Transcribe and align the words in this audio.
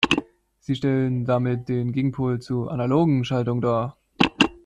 Sie 0.57 0.73
stellen 0.73 1.25
damit 1.25 1.69
den 1.69 1.91
Gegenpol 1.91 2.39
zu 2.39 2.69
analogen 2.69 3.23
Schaltungen 3.23 3.61
dar. 3.61 3.97